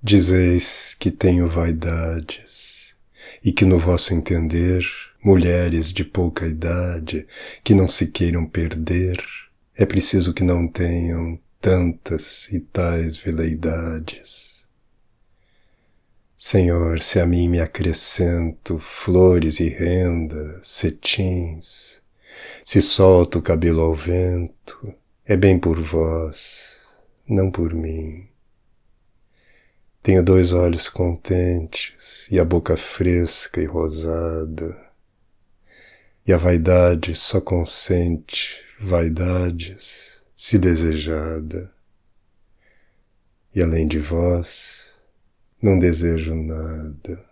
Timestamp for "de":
5.92-6.04, 43.86-43.98